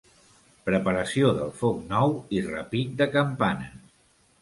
Preparació 0.69 1.29
del 1.41 1.53
foc 1.61 1.85
nou 1.93 2.17
i 2.39 2.43
repic 2.49 2.99
de 3.03 3.13
campanes. 3.21 3.89